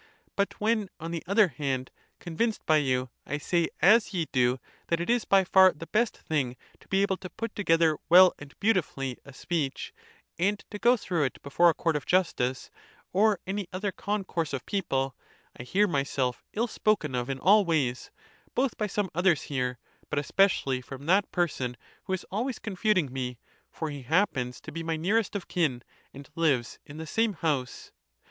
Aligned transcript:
But 0.35 0.59
when, 0.59 0.89
on 0.99 1.11
the 1.11 1.21
other 1.27 1.49
hand, 1.49 1.91
convinced 2.17 2.65
by. 2.65 2.77
you, 2.77 3.11
I 3.23 3.37
say 3.37 3.67
as 3.83 4.15
ye 4.15 4.25
do, 4.31 4.59
that 4.87 4.99
it 4.99 5.11
is 5.11 5.25
by 5.25 5.43
far 5.43 5.73
the 5.73 5.85
best 5.85 6.17
thing 6.17 6.55
to 6.79 6.87
be 6.87 7.03
able 7.03 7.17
to 7.17 7.29
put 7.29 7.55
together 7.55 7.99
well 8.09 8.33
and 8.39 8.59
beautifully 8.59 9.19
a 9.25 9.31
speech, 9.31 9.93
and 10.39 10.57
to 10.71 10.79
go 10.79 10.97
through 10.97 11.25
it 11.25 11.39
before 11.43 11.69
a 11.69 11.75
court 11.75 11.95
of 11.95 12.07
justice, 12.07 12.71
or 13.13 13.39
any 13.45 13.67
other 13.71 13.91
concourse 13.91 14.53
of 14.53 14.65
people, 14.65 15.15
I 15.55 15.61
hear 15.61 15.87
myself 15.87 16.43
ill 16.53 16.65
spoken 16.65 17.13
of 17.13 17.29
in 17.29 17.37
all 17.37 17.63
ways, 17.63 18.09
both 18.55 18.77
by 18.79 18.87
some 18.87 19.11
others 19.13 19.43
here, 19.43 19.77
but 20.09 20.17
especially 20.17 20.81
from 20.81 21.05
that 21.05 21.31
person, 21.31 21.77
who 22.05 22.13
is 22.13 22.25
always 22.31 22.57
confuting 22.57 23.13
me; 23.13 23.37
for 23.71 23.91
he 23.91 24.01
happens 24.01 24.59
to 24.61 24.71
be 24.71 24.81
my 24.81 24.95
nearest 24.97 25.35
of 25.35 25.47
kin, 25.47 25.83
and 26.11 26.27
lives 26.33 26.79
in 26.87 26.97
the 26.97 27.05
same 27.05 27.33
house. 27.33 27.91